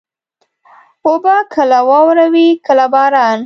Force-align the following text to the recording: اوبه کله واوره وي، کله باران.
اوبه 1.07 1.35
کله 1.53 1.79
واوره 1.89 2.27
وي، 2.33 2.47
کله 2.65 2.85
باران. 2.93 3.39